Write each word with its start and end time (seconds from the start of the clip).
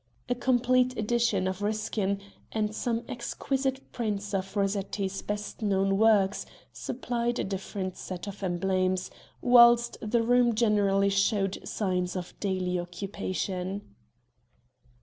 A 0.29 0.33
complete 0.33 0.97
edition 0.97 1.47
of 1.47 1.61
Ruskin, 1.61 2.19
and 2.51 2.73
some 2.73 3.03
exquisite 3.07 3.91
prints 3.91 4.33
of 4.33 4.55
Rossetti's 4.57 5.21
best 5.21 5.61
known 5.61 5.95
works, 5.95 6.43
supplied 6.73 7.37
a 7.37 7.43
different 7.43 7.95
set 7.97 8.25
of 8.25 8.41
emblems, 8.41 9.11
whilst 9.43 9.97
the 10.01 10.23
room 10.23 10.55
generally 10.55 11.09
showed 11.09 11.59
signs 11.67 12.15
of 12.15 12.33
daily 12.39 12.79
occupation. 12.79 13.93